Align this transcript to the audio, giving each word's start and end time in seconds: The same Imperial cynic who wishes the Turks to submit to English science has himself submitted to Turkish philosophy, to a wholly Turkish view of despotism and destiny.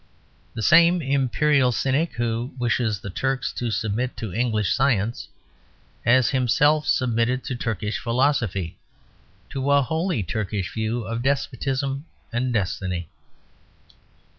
The 0.55 0.63
same 0.63 0.99
Imperial 0.99 1.71
cynic 1.71 2.13
who 2.13 2.55
wishes 2.57 2.99
the 2.99 3.11
Turks 3.11 3.53
to 3.53 3.69
submit 3.69 4.17
to 4.17 4.33
English 4.33 4.73
science 4.73 5.27
has 6.05 6.31
himself 6.31 6.87
submitted 6.87 7.43
to 7.43 7.55
Turkish 7.55 7.99
philosophy, 7.99 8.79
to 9.51 9.69
a 9.71 9.83
wholly 9.83 10.23
Turkish 10.23 10.73
view 10.73 11.03
of 11.03 11.21
despotism 11.21 12.05
and 12.33 12.51
destiny. 12.51 13.09